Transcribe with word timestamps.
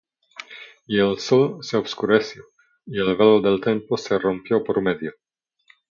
Y 0.87 0.99
el 0.99 1.19
sol 1.19 1.59
se 1.61 1.77
obscureció: 1.77 2.43
y 2.87 2.99
el 2.99 3.15
velo 3.15 3.39
del 3.39 3.61
templo 3.61 3.97
se 3.97 4.17
rompió 4.17 4.63
por 4.63 4.81
medio. 4.81 5.13